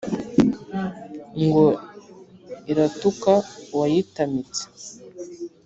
[1.43, 1.65] ngo
[2.71, 3.33] iratuka
[3.73, 4.63] uwayitamitse